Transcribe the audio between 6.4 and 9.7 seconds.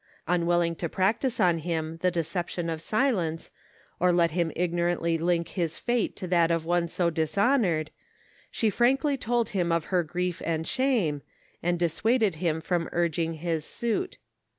of one so dishonored, she frankly told